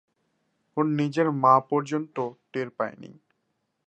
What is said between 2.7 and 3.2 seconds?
পায়নি।